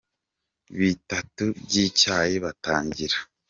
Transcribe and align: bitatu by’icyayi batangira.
bitatu 0.79 1.43
by’icyayi 1.65 2.35
batangira. 2.43 3.17